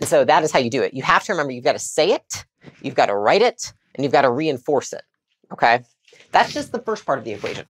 And 0.00 0.08
so 0.08 0.24
that 0.24 0.42
is 0.42 0.52
how 0.52 0.58
you 0.58 0.70
do 0.70 0.82
it. 0.82 0.94
You 0.94 1.02
have 1.02 1.24
to 1.24 1.32
remember 1.32 1.52
you've 1.52 1.64
got 1.64 1.72
to 1.72 1.78
say 1.78 2.12
it, 2.12 2.44
you've 2.82 2.94
got 2.94 3.06
to 3.06 3.14
write 3.14 3.42
it, 3.42 3.72
and 3.94 4.04
you've 4.04 4.12
got 4.12 4.22
to 4.22 4.30
reinforce 4.30 4.92
it, 4.92 5.02
okay? 5.52 5.82
That's 6.32 6.52
just 6.52 6.72
the 6.72 6.80
first 6.80 7.06
part 7.06 7.18
of 7.18 7.24
the 7.24 7.32
equation. 7.32 7.66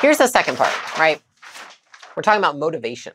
Here's 0.00 0.18
the 0.18 0.28
second 0.28 0.56
part, 0.56 0.98
right? 0.98 1.20
We're 2.16 2.22
talking 2.22 2.40
about 2.40 2.58
motivation. 2.58 3.14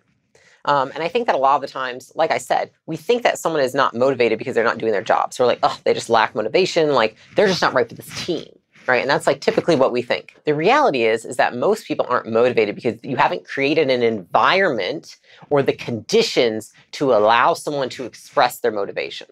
Um, 0.66 0.92
and 0.94 1.04
I 1.04 1.10
think 1.10 1.26
that 1.26 1.36
a 1.36 1.38
lot 1.38 1.56
of 1.56 1.62
the 1.62 1.68
times, 1.68 2.12
like 2.16 2.32
I 2.32 2.38
said, 2.38 2.72
we 2.86 2.96
think 2.96 3.24
that 3.24 3.38
someone 3.38 3.62
is 3.62 3.74
not 3.74 3.94
motivated 3.94 4.38
because 4.38 4.56
they're 4.56 4.64
not 4.64 4.78
doing 4.78 4.94
their 4.94 5.02
job. 5.02 5.34
So 5.34 5.44
we're 5.44 5.50
like, 5.50 5.60
oh, 5.64 5.78
they 5.84 5.94
just 5.94 6.10
lack 6.10 6.36
motivation. 6.36 6.94
Like 6.94 7.18
they're 7.36 7.48
just 7.48 7.62
not 7.62 7.74
right 7.74 7.88
for 7.88 7.96
this 7.96 8.26
team 8.26 8.48
right? 8.88 9.02
And 9.02 9.10
that's 9.10 9.28
like 9.28 9.42
typically 9.42 9.76
what 9.76 9.92
we 9.92 10.02
think. 10.02 10.36
The 10.46 10.54
reality 10.54 11.04
is 11.04 11.26
is 11.26 11.38
that 11.38 11.56
most 11.56 11.86
people 11.86 12.06
aren't 12.10 12.28
motivated 12.28 12.76
because 12.76 13.00
you 13.04 13.18
haven't 13.18 13.46
created 13.46 13.90
an 13.90 14.04
environment 14.04 15.18
or 15.50 15.62
the 15.62 15.74
conditions 15.74 16.74
to 16.94 17.14
allow 17.14 17.54
someone 17.54 17.90
to 17.90 18.06
express 18.06 18.60
their 18.60 18.72
motivation. 18.72 19.28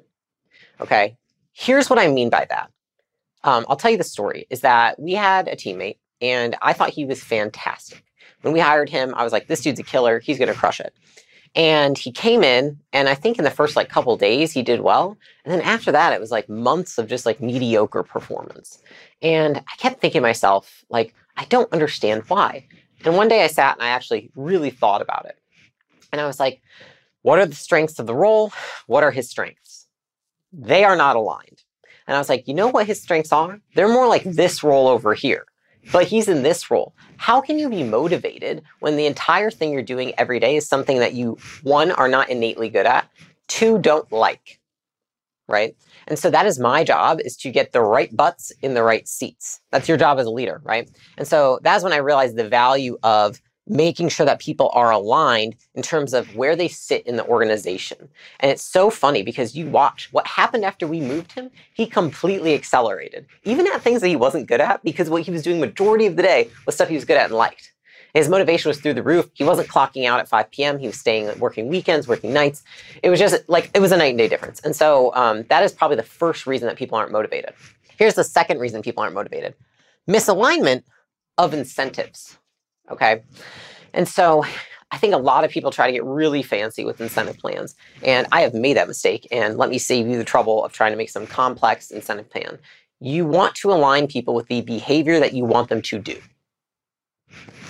Okay? 0.79 1.17
Here's 1.53 1.89
what 1.89 1.99
I 1.99 2.07
mean 2.07 2.29
by 2.29 2.45
that. 2.49 2.71
Um, 3.43 3.65
I'll 3.67 3.75
tell 3.75 3.91
you 3.91 3.97
the 3.97 4.03
story 4.03 4.45
is 4.49 4.61
that 4.61 4.99
we 4.99 5.13
had 5.13 5.47
a 5.47 5.55
teammate 5.55 5.97
and 6.21 6.55
I 6.61 6.73
thought 6.73 6.91
he 6.91 7.05
was 7.05 7.23
fantastic. 7.23 8.03
When 8.41 8.53
we 8.53 8.59
hired 8.59 8.89
him, 8.89 9.13
I 9.15 9.23
was 9.23 9.33
like, 9.33 9.47
this 9.47 9.61
dude's 9.61 9.79
a 9.79 9.83
killer. 9.83 10.19
He's 10.19 10.37
going 10.37 10.51
to 10.51 10.57
crush 10.57 10.79
it. 10.79 10.93
And 11.53 11.97
he 11.97 12.13
came 12.13 12.43
in, 12.43 12.79
and 12.93 13.09
I 13.09 13.15
think 13.15 13.37
in 13.37 13.43
the 13.43 13.51
first 13.51 13.75
like 13.75 13.89
couple 13.89 14.15
days 14.15 14.53
he 14.53 14.63
did 14.63 14.79
well. 14.79 15.17
And 15.43 15.53
then 15.53 15.61
after 15.61 15.91
that, 15.91 16.13
it 16.13 16.21
was 16.21 16.31
like 16.31 16.47
months 16.47 16.97
of 16.97 17.07
just 17.07 17.25
like 17.25 17.41
mediocre 17.41 18.03
performance. 18.03 18.81
And 19.21 19.57
I 19.57 19.75
kept 19.77 20.01
thinking 20.01 20.21
to 20.21 20.27
myself, 20.27 20.83
like, 20.89 21.13
I 21.37 21.45
don't 21.45 21.71
understand 21.71 22.23
why. 22.27 22.65
And 23.05 23.15
one 23.15 23.27
day 23.27 23.43
I 23.43 23.47
sat 23.47 23.75
and 23.75 23.83
I 23.83 23.89
actually 23.89 24.31
really 24.35 24.69
thought 24.69 25.01
about 25.01 25.25
it. 25.25 25.37
And 26.11 26.19
I 26.19 26.25
was 26.25 26.39
like, 26.39 26.61
what 27.21 27.39
are 27.39 27.45
the 27.45 27.55
strengths 27.55 27.99
of 27.99 28.07
the 28.07 28.15
role? 28.15 28.51
What 28.87 29.03
are 29.03 29.11
his 29.11 29.29
strengths? 29.29 29.87
They 30.51 30.83
are 30.83 30.95
not 30.95 31.15
aligned. 31.15 31.63
And 32.07 32.15
I 32.15 32.19
was 32.19 32.29
like, 32.29 32.47
you 32.47 32.53
know 32.53 32.67
what 32.67 32.87
his 32.87 33.01
strengths 33.01 33.31
are? 33.31 33.61
They're 33.75 33.87
more 33.87 34.07
like 34.07 34.23
this 34.23 34.63
role 34.63 34.87
over 34.87 35.13
here 35.13 35.45
but 35.91 36.05
he's 36.05 36.27
in 36.27 36.43
this 36.43 36.69
role. 36.69 36.93
How 37.17 37.41
can 37.41 37.57
you 37.57 37.69
be 37.69 37.83
motivated 37.83 38.63
when 38.79 38.97
the 38.97 39.05
entire 39.05 39.51
thing 39.51 39.71
you're 39.71 39.81
doing 39.81 40.13
every 40.17 40.39
day 40.39 40.55
is 40.55 40.67
something 40.67 40.99
that 40.99 41.13
you, 41.13 41.37
one, 41.63 41.91
are 41.91 42.07
not 42.07 42.29
innately 42.29 42.69
good 42.69 42.85
at, 42.85 43.09
two, 43.47 43.79
don't 43.79 44.11
like, 44.11 44.59
right? 45.47 45.75
And 46.07 46.17
so 46.17 46.29
that 46.29 46.45
is 46.45 46.59
my 46.59 46.83
job 46.83 47.19
is 47.23 47.35
to 47.37 47.51
get 47.51 47.71
the 47.71 47.81
right 47.81 48.15
butts 48.15 48.51
in 48.61 48.73
the 48.73 48.83
right 48.83 49.07
seats. 49.07 49.59
That's 49.71 49.87
your 49.87 49.97
job 49.97 50.19
as 50.19 50.25
a 50.25 50.31
leader, 50.31 50.61
right? 50.63 50.89
And 51.17 51.27
so 51.27 51.59
that's 51.63 51.83
when 51.83 51.93
I 51.93 51.97
realized 51.97 52.35
the 52.35 52.47
value 52.47 52.97
of 53.03 53.41
making 53.67 54.09
sure 54.09 54.25
that 54.25 54.39
people 54.39 54.69
are 54.73 54.91
aligned 54.91 55.55
in 55.75 55.81
terms 55.81 56.13
of 56.13 56.35
where 56.35 56.55
they 56.55 56.67
sit 56.67 57.05
in 57.05 57.15
the 57.15 57.25
organization. 57.25 58.09
And 58.39 58.51
it's 58.51 58.63
so 58.63 58.89
funny 58.89 59.23
because 59.23 59.55
you 59.55 59.67
watch 59.67 60.09
what 60.11 60.27
happened 60.27 60.65
after 60.65 60.87
we 60.87 60.99
moved 60.99 61.31
him, 61.31 61.49
he 61.73 61.85
completely 61.85 62.53
accelerated. 62.53 63.27
Even 63.43 63.67
at 63.67 63.81
things 63.81 64.01
that 64.01 64.07
he 64.07 64.15
wasn't 64.15 64.47
good 64.47 64.61
at, 64.61 64.83
because 64.83 65.09
what 65.09 65.21
he 65.21 65.31
was 65.31 65.43
doing 65.43 65.59
majority 65.59 66.05
of 66.05 66.15
the 66.15 66.23
day 66.23 66.49
was 66.65 66.75
stuff 66.75 66.89
he 66.89 66.95
was 66.95 67.05
good 67.05 67.17
at 67.17 67.27
and 67.27 67.35
liked. 67.35 67.71
His 68.13 68.29
motivation 68.29 68.69
was 68.69 68.79
through 68.79 68.95
the 68.95 69.03
roof. 69.03 69.29
He 69.33 69.43
wasn't 69.43 69.67
clocking 69.67 70.05
out 70.05 70.19
at 70.19 70.27
5 70.27 70.51
p.m. 70.51 70.79
He 70.79 70.87
was 70.87 70.99
staying, 70.99 71.39
working 71.39 71.67
weekends, 71.67 72.07
working 72.07 72.33
nights. 72.33 72.63
It 73.03 73.09
was 73.09 73.19
just 73.19 73.47
like, 73.47 73.71
it 73.73 73.79
was 73.79 73.91
a 73.91 73.97
night 73.97 74.09
and 74.09 74.17
day 74.17 74.27
difference. 74.27 74.59
And 74.61 74.75
so 74.75 75.13
um, 75.15 75.43
that 75.49 75.63
is 75.63 75.71
probably 75.71 75.97
the 75.97 76.03
first 76.03 76.45
reason 76.45 76.67
that 76.67 76.77
people 76.77 76.97
aren't 76.97 77.11
motivated. 77.11 77.53
Here's 77.97 78.15
the 78.15 78.23
second 78.23 78.59
reason 78.59 78.81
people 78.81 79.03
aren't 79.03 79.15
motivated 79.15 79.55
misalignment 80.09 80.83
of 81.37 81.53
incentives. 81.53 82.37
Okay. 82.89 83.21
And 83.93 84.07
so 84.07 84.43
I 84.91 84.97
think 84.97 85.13
a 85.13 85.17
lot 85.17 85.43
of 85.43 85.51
people 85.51 85.71
try 85.71 85.87
to 85.87 85.93
get 85.93 86.03
really 86.03 86.43
fancy 86.43 86.83
with 86.83 86.99
incentive 86.99 87.37
plans. 87.37 87.75
And 88.03 88.27
I 88.31 88.41
have 88.41 88.53
made 88.53 88.77
that 88.77 88.87
mistake. 88.87 89.27
And 89.31 89.57
let 89.57 89.69
me 89.69 89.77
save 89.77 90.07
you 90.07 90.17
the 90.17 90.23
trouble 90.23 90.63
of 90.63 90.73
trying 90.73 90.91
to 90.91 90.97
make 90.97 91.09
some 91.09 91.25
complex 91.25 91.91
incentive 91.91 92.29
plan. 92.29 92.59
You 92.99 93.25
want 93.25 93.55
to 93.55 93.71
align 93.71 94.07
people 94.07 94.35
with 94.35 94.47
the 94.47 94.61
behavior 94.61 95.19
that 95.19 95.33
you 95.33 95.45
want 95.45 95.69
them 95.69 95.81
to 95.83 95.99
do. 95.99 96.19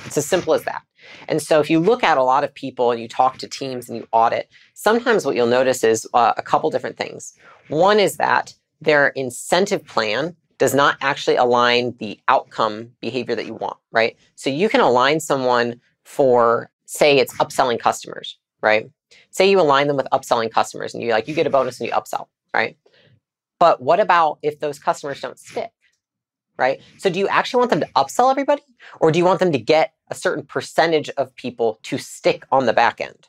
It's 0.05 0.17
as 0.17 0.25
simple 0.25 0.53
as 0.53 0.63
that. 0.63 0.83
And 1.27 1.41
so 1.41 1.59
if 1.59 1.69
you 1.69 1.79
look 1.79 2.03
at 2.03 2.17
a 2.17 2.23
lot 2.23 2.43
of 2.43 2.53
people 2.53 2.91
and 2.91 3.01
you 3.01 3.07
talk 3.07 3.37
to 3.39 3.47
teams 3.47 3.89
and 3.89 3.97
you 3.97 4.07
audit, 4.11 4.49
sometimes 4.73 5.25
what 5.25 5.35
you'll 5.35 5.47
notice 5.47 5.83
is 5.83 6.07
uh, 6.13 6.33
a 6.37 6.41
couple 6.41 6.69
different 6.69 6.97
things. 6.97 7.33
One 7.67 7.99
is 7.99 8.17
that 8.17 8.53
their 8.81 9.09
incentive 9.09 9.85
plan 9.85 10.35
does 10.57 10.73
not 10.75 10.97
actually 11.01 11.37
align 11.37 11.95
the 11.97 12.19
outcome 12.27 12.91
behavior 12.99 13.35
that 13.35 13.45
you 13.45 13.55
want, 13.55 13.77
right? 13.91 14.15
So 14.35 14.49
you 14.49 14.69
can 14.69 14.81
align 14.81 15.19
someone 15.19 15.81
for, 16.03 16.69
say, 16.85 17.17
it's 17.17 17.33
upselling 17.37 17.79
customers, 17.79 18.37
right? 18.61 18.89
Say 19.31 19.49
you 19.49 19.59
align 19.59 19.87
them 19.87 19.97
with 19.97 20.07
upselling 20.11 20.51
customers 20.51 20.93
and 20.93 21.01
you 21.01 21.11
like, 21.11 21.27
you 21.27 21.33
get 21.33 21.47
a 21.47 21.49
bonus 21.49 21.79
and 21.79 21.89
you 21.89 21.93
upsell, 21.95 22.27
right? 22.53 22.77
But 23.59 23.81
what 23.81 23.99
about 23.99 24.39
if 24.41 24.59
those 24.59 24.77
customers 24.77 25.21
don't 25.21 25.39
stick? 25.39 25.71
Right? 26.61 26.79
So 26.97 27.09
do 27.09 27.19
you 27.19 27.27
actually 27.27 27.59
want 27.59 27.71
them 27.71 27.79
to 27.81 27.89
upsell 27.95 28.29
everybody? 28.29 28.61
Or 28.99 29.11
do 29.11 29.19
you 29.19 29.25
want 29.25 29.39
them 29.39 29.51
to 29.51 29.57
get 29.57 29.93
a 30.09 30.15
certain 30.15 30.45
percentage 30.45 31.09
of 31.17 31.35
people 31.35 31.79
to 31.83 31.97
stick 31.97 32.45
on 32.51 32.67
the 32.67 32.73
back 32.73 33.01
end? 33.01 33.27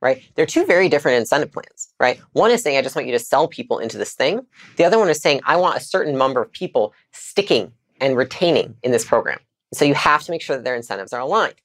right? 0.00 0.22
They're 0.34 0.46
two 0.46 0.64
very 0.64 0.88
different 0.88 1.18
incentive 1.18 1.52
plans, 1.52 1.92
right? 1.98 2.20
One 2.32 2.50
is 2.50 2.62
saying, 2.62 2.78
I 2.78 2.82
just 2.82 2.94
want 2.94 3.06
you 3.06 3.12
to 3.14 3.18
sell 3.18 3.48
people 3.48 3.78
into 3.78 3.98
this 3.98 4.14
thing. 4.14 4.46
The 4.76 4.84
other 4.84 4.98
one 4.98 5.08
is 5.08 5.20
saying, 5.20 5.40
I 5.44 5.56
want 5.56 5.76
a 5.76 5.80
certain 5.80 6.16
number 6.16 6.40
of 6.40 6.52
people 6.52 6.94
sticking 7.12 7.72
and 8.00 8.16
retaining 8.16 8.76
in 8.82 8.92
this 8.92 9.04
program, 9.04 9.40
So 9.74 9.84
you 9.84 9.94
have 9.94 10.22
to 10.22 10.30
make 10.30 10.40
sure 10.40 10.56
that 10.56 10.64
their 10.64 10.76
incentives 10.76 11.12
are 11.12 11.20
aligned. 11.20 11.56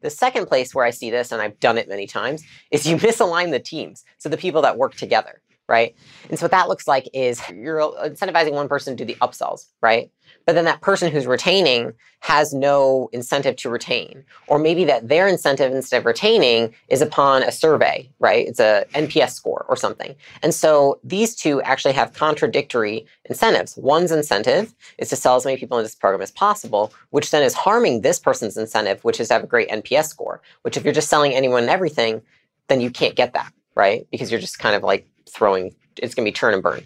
The 0.00 0.10
second 0.10 0.46
place 0.46 0.74
where 0.74 0.84
I 0.84 0.90
see 0.90 1.10
this, 1.10 1.30
and 1.30 1.40
I've 1.40 1.58
done 1.60 1.78
it 1.78 1.88
many 1.88 2.06
times, 2.06 2.42
is 2.70 2.86
you 2.86 2.96
misalign 3.08 3.52
the 3.52 3.60
teams. 3.60 4.04
So 4.18 4.28
the 4.28 4.36
people 4.36 4.62
that 4.62 4.76
work 4.76 4.96
together 4.96 5.40
right? 5.68 5.94
And 6.30 6.38
so 6.38 6.44
what 6.44 6.50
that 6.52 6.68
looks 6.68 6.88
like 6.88 7.08
is 7.12 7.42
you're 7.50 7.78
incentivizing 7.78 8.52
one 8.52 8.68
person 8.68 8.96
to 8.96 9.04
do 9.04 9.12
the 9.12 9.18
upsells, 9.20 9.66
right? 9.82 10.10
But 10.46 10.54
then 10.54 10.64
that 10.64 10.80
person 10.80 11.12
who's 11.12 11.26
retaining 11.26 11.92
has 12.20 12.54
no 12.54 13.10
incentive 13.12 13.56
to 13.56 13.70
retain. 13.70 14.24
Or 14.46 14.58
maybe 14.58 14.84
that 14.84 15.08
their 15.08 15.28
incentive 15.28 15.72
instead 15.72 15.98
of 15.98 16.06
retaining 16.06 16.74
is 16.88 17.02
upon 17.02 17.42
a 17.42 17.52
survey, 17.52 18.10
right? 18.18 18.48
It's 18.48 18.58
a 18.60 18.86
NPS 18.94 19.32
score 19.32 19.66
or 19.68 19.76
something. 19.76 20.14
And 20.42 20.54
so 20.54 21.00
these 21.04 21.36
two 21.36 21.60
actually 21.62 21.92
have 21.94 22.14
contradictory 22.14 23.06
incentives. 23.26 23.76
One's 23.76 24.10
incentive 24.10 24.74
is 24.96 25.10
to 25.10 25.16
sell 25.16 25.36
as 25.36 25.44
many 25.44 25.58
people 25.58 25.78
in 25.78 25.84
this 25.84 25.94
program 25.94 26.22
as 26.22 26.30
possible, 26.30 26.92
which 27.10 27.30
then 27.30 27.42
is 27.42 27.54
harming 27.54 28.00
this 28.00 28.18
person's 28.18 28.56
incentive, 28.56 29.04
which 29.04 29.20
is 29.20 29.28
to 29.28 29.34
have 29.34 29.44
a 29.44 29.46
great 29.46 29.68
NPS 29.68 30.06
score, 30.06 30.40
which 30.62 30.78
if 30.78 30.84
you're 30.84 30.94
just 30.94 31.10
selling 31.10 31.34
anyone 31.34 31.64
and 31.64 31.70
everything, 31.70 32.22
then 32.68 32.80
you 32.80 32.90
can't 32.90 33.16
get 33.16 33.34
that, 33.34 33.52
right? 33.74 34.06
Because 34.10 34.30
you're 34.30 34.40
just 34.40 34.58
kind 34.58 34.74
of 34.74 34.82
like 34.82 35.06
throwing, 35.28 35.74
it's 35.96 36.14
going 36.14 36.24
to 36.24 36.30
be 36.30 36.34
turn 36.34 36.54
and 36.54 36.62
burn. 36.62 36.82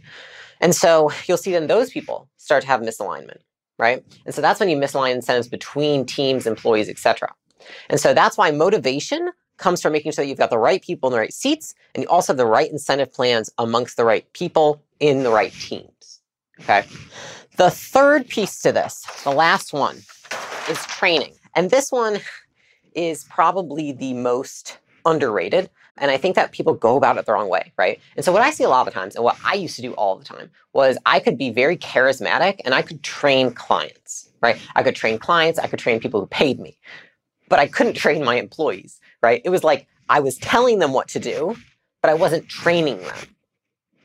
And 0.60 0.74
so 0.74 1.10
you'll 1.26 1.38
see 1.38 1.52
then 1.52 1.66
those 1.66 1.90
people 1.90 2.28
start 2.36 2.62
to 2.62 2.68
have 2.68 2.80
misalignment, 2.80 3.38
right? 3.78 4.04
And 4.24 4.34
so 4.34 4.40
that's 4.40 4.60
when 4.60 4.68
you 4.68 4.76
misalign 4.76 5.14
incentives 5.14 5.48
between 5.48 6.06
teams, 6.06 6.46
employees, 6.46 6.88
etc. 6.88 7.34
And 7.90 7.98
so 8.00 8.14
that's 8.14 8.38
why 8.38 8.50
motivation 8.50 9.30
comes 9.56 9.80
from 9.82 9.92
making 9.92 10.12
sure 10.12 10.24
that 10.24 10.28
you've 10.28 10.38
got 10.38 10.50
the 10.50 10.58
right 10.58 10.82
people 10.82 11.08
in 11.08 11.12
the 11.12 11.18
right 11.18 11.32
seats 11.32 11.74
and 11.94 12.02
you 12.02 12.08
also 12.08 12.32
have 12.32 12.38
the 12.38 12.46
right 12.46 12.70
incentive 12.70 13.12
plans 13.12 13.50
amongst 13.58 13.96
the 13.96 14.04
right 14.04 14.30
people 14.32 14.82
in 14.98 15.22
the 15.22 15.30
right 15.30 15.52
teams. 15.52 16.20
Okay. 16.60 16.84
The 17.56 17.70
third 17.70 18.28
piece 18.28 18.60
to 18.62 18.72
this, 18.72 19.04
the 19.24 19.30
last 19.30 19.72
one, 19.72 19.96
is 20.68 20.78
training. 20.86 21.34
And 21.54 21.70
this 21.70 21.92
one 21.92 22.20
is 22.94 23.24
probably 23.24 23.92
the 23.92 24.14
most 24.14 24.78
underrated 25.04 25.70
and 25.98 26.10
I 26.10 26.16
think 26.16 26.36
that 26.36 26.52
people 26.52 26.74
go 26.74 26.96
about 26.96 27.18
it 27.18 27.26
the 27.26 27.32
wrong 27.32 27.48
way, 27.48 27.72
right? 27.76 28.00
And 28.16 28.24
so 28.24 28.32
what 28.32 28.42
I 28.42 28.50
see 28.50 28.64
a 28.64 28.68
lot 28.68 28.88
of 28.88 28.94
times, 28.94 29.14
and 29.14 29.24
what 29.24 29.36
I 29.44 29.54
used 29.54 29.76
to 29.76 29.82
do 29.82 29.92
all 29.94 30.16
the 30.16 30.24
time, 30.24 30.50
was 30.72 30.96
I 31.04 31.20
could 31.20 31.36
be 31.36 31.50
very 31.50 31.76
charismatic 31.76 32.60
and 32.64 32.74
I 32.74 32.82
could 32.82 33.02
train 33.02 33.52
clients, 33.52 34.30
right? 34.40 34.58
I 34.74 34.82
could 34.82 34.96
train 34.96 35.18
clients, 35.18 35.58
I 35.58 35.66
could 35.66 35.78
train 35.78 36.00
people 36.00 36.20
who 36.20 36.26
paid 36.26 36.58
me, 36.58 36.78
but 37.48 37.58
I 37.58 37.66
couldn't 37.66 37.94
train 38.04 38.24
my 38.24 38.36
employees, 38.36 39.00
right? 39.22 39.42
It 39.44 39.50
was 39.50 39.64
like 39.64 39.86
I 40.08 40.20
was 40.20 40.38
telling 40.38 40.78
them 40.78 40.92
what 40.92 41.08
to 41.08 41.18
do, 41.18 41.56
but 42.00 42.10
I 42.10 42.14
wasn't 42.14 42.48
training 42.48 42.98
them. 42.98 43.16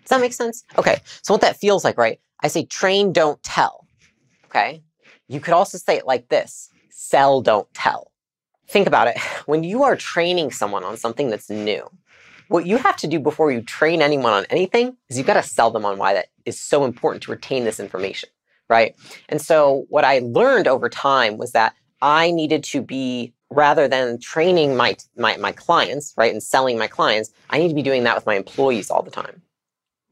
Does 0.02 0.10
that 0.10 0.22
make 0.22 0.34
sense? 0.34 0.64
Okay, 0.78 0.98
so 1.22 1.34
what 1.34 1.42
that 1.42 1.58
feels 1.58 1.84
like, 1.84 1.98
right? 1.98 2.20
I 2.42 2.50
say 2.50 2.66
train, 2.66 3.14
don't 3.14 3.42
tell, 3.44 3.88
okay? 4.46 4.84
You 5.28 5.40
could 5.40 5.54
also 5.54 5.78
say 5.78 5.98
it 5.98 6.06
like 6.06 6.30
this 6.30 6.70
sell, 6.90 7.42
don't 7.42 7.72
tell. 7.74 8.12
Think 8.68 8.88
about 8.88 9.08
it. 9.08 9.18
When 9.46 9.64
you 9.64 9.84
are 9.84 9.96
training 9.96 10.52
someone 10.52 10.84
on 10.84 10.98
something 10.98 11.30
that's 11.30 11.50
new, 11.50 11.90
what 12.50 12.66
you 12.66 12.78
have 12.78 12.98
to 12.98 13.08
do 13.08 13.20
before 13.20 13.52
you 13.52 13.62
train 13.62 14.02
anyone 14.02 14.34
on 14.34 14.46
anything 14.50 14.96
is 15.10 15.18
you've 15.18 15.28
got 15.28 15.42
to 15.42 15.44
sell 15.44 15.72
them 15.72 15.86
on 15.86 15.98
why 15.98 16.14
that 16.14 16.28
is 16.46 16.60
so 16.60 16.86
important 16.86 17.24
to 17.24 17.32
retain 17.32 17.66
this 17.66 17.80
information, 17.80 18.30
right? 18.70 18.96
And 19.30 19.42
so 19.42 19.86
what 19.90 20.06
I 20.06 20.20
learned 20.20 20.68
over 20.68 20.90
time 20.90 21.38
was 21.38 21.52
that 21.52 21.74
I 22.02 22.32
needed 22.32 22.64
to 22.66 22.82
be 22.82 23.34
rather 23.50 23.88
than 23.88 24.20
training 24.20 24.76
my 24.76 24.96
my 25.18 25.38
my 25.38 25.52
clients, 25.52 26.14
right, 26.18 26.32
and 26.32 26.44
selling 26.44 26.78
my 26.78 26.88
clients, 26.88 27.32
I 27.50 27.60
need 27.60 27.70
to 27.70 27.76
be 27.76 27.82
doing 27.82 28.04
that 28.04 28.16
with 28.16 28.26
my 28.26 28.36
employees 28.36 28.90
all 28.90 29.02
the 29.02 29.12
time 29.12 29.42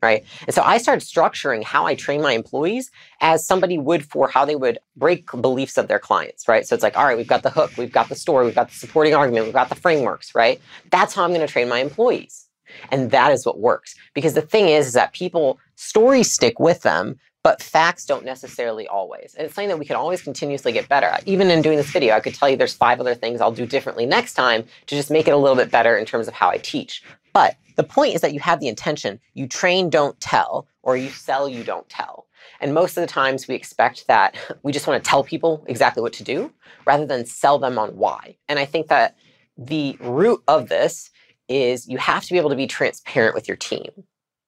right? 0.05 0.23
And 0.45 0.53
so 0.53 0.61
I 0.61 0.77
started 0.77 1.03
structuring 1.03 1.63
how 1.63 1.85
I 1.85 1.95
train 1.95 2.21
my 2.21 2.33
employees 2.33 2.91
as 3.21 3.45
somebody 3.45 3.77
would 3.77 4.05
for 4.05 4.27
how 4.27 4.45
they 4.45 4.55
would 4.55 4.77
break 4.95 5.29
beliefs 5.41 5.77
of 5.77 5.87
their 5.87 5.99
clients, 5.99 6.47
right? 6.47 6.67
So 6.67 6.75
it's 6.75 6.83
like, 6.83 6.95
all 6.95 7.05
right, 7.05 7.17
we've 7.17 7.27
got 7.27 7.43
the 7.43 7.49
hook, 7.49 7.71
we've 7.77 7.91
got 7.91 8.09
the 8.09 8.15
story, 8.15 8.45
we've 8.45 8.55
got 8.55 8.69
the 8.69 8.75
supporting 8.75 9.15
argument, 9.15 9.45
we've 9.45 9.53
got 9.53 9.69
the 9.69 9.75
frameworks, 9.75 10.35
right? 10.35 10.61
That's 10.91 11.15
how 11.15 11.23
I'm 11.23 11.31
going 11.31 11.41
to 11.45 11.51
train 11.51 11.67
my 11.67 11.79
employees. 11.79 12.47
And 12.91 13.11
that 13.11 13.31
is 13.31 13.45
what 13.45 13.59
works. 13.59 13.95
Because 14.13 14.33
the 14.33 14.41
thing 14.41 14.69
is, 14.69 14.87
is 14.87 14.93
that 14.93 15.13
people, 15.13 15.59
stories 15.75 16.31
stick 16.31 16.59
with 16.59 16.81
them, 16.83 17.19
but 17.43 17.61
facts 17.61 18.05
don't 18.05 18.25
necessarily 18.25 18.87
always. 18.87 19.35
And 19.35 19.45
it's 19.45 19.53
something 19.53 19.69
that 19.69 19.77
we 19.77 19.85
can 19.85 19.95
always 19.95 20.21
continuously 20.23 20.71
get 20.71 20.89
better 20.89 21.15
Even 21.27 21.51
in 21.51 21.61
doing 21.61 21.77
this 21.77 21.91
video, 21.91 22.15
I 22.15 22.19
could 22.19 22.33
tell 22.33 22.49
you 22.49 22.57
there's 22.57 22.73
five 22.73 22.99
other 22.99 23.13
things 23.13 23.39
I'll 23.39 23.51
do 23.51 23.67
differently 23.67 24.05
next 24.05 24.33
time 24.33 24.63
to 24.87 24.95
just 24.95 25.11
make 25.11 25.27
it 25.27 25.31
a 25.31 25.37
little 25.37 25.55
bit 25.55 25.69
better 25.69 25.95
in 25.95 26.05
terms 26.05 26.27
of 26.27 26.33
how 26.33 26.49
I 26.49 26.57
teach. 26.57 27.03
But 27.35 27.57
the 27.75 27.83
point 27.83 28.15
is 28.15 28.21
that 28.21 28.33
you 28.33 28.39
have 28.39 28.61
the 28.61 28.69
intention. 28.69 29.19
You 29.33 29.45
train, 29.45 29.89
don't 29.89 30.17
tell, 30.21 30.67
or 30.83 30.95
you 30.95 31.09
sell, 31.09 31.49
you 31.49 31.65
don't 31.65 31.87
tell. 31.89 32.27
And 32.61 32.73
most 32.73 32.95
of 32.95 33.01
the 33.01 33.07
times 33.07 33.45
we 33.45 33.55
expect 33.55 34.07
that 34.07 34.35
we 34.63 34.71
just 34.71 34.87
want 34.87 35.03
to 35.03 35.09
tell 35.09 35.21
people 35.21 35.65
exactly 35.67 36.01
what 36.01 36.13
to 36.13 36.23
do 36.23 36.53
rather 36.85 37.05
than 37.05 37.25
sell 37.25 37.59
them 37.59 37.77
on 37.77 37.89
why. 37.97 38.37
And 38.47 38.57
I 38.57 38.63
think 38.63 38.87
that 38.87 39.17
the 39.57 39.97
root 39.99 40.41
of 40.47 40.69
this 40.69 41.11
is 41.49 41.89
you 41.89 41.97
have 41.97 42.23
to 42.23 42.31
be 42.31 42.39
able 42.39 42.51
to 42.51 42.55
be 42.55 42.67
transparent 42.67 43.35
with 43.35 43.49
your 43.49 43.57
team 43.57 43.91